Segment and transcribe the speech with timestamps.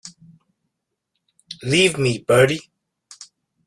[1.61, 2.71] Leave me, Bertie.